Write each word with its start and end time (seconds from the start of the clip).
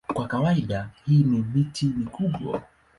Kwa 0.13 0.27
kawaida 0.27 0.89
hii 1.05 1.23
ni 1.23 1.37
miti 1.55 1.85
mikubwa. 1.85 2.61